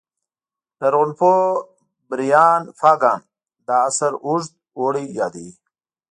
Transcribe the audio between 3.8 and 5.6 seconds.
عصر اوږد اوړی یادوي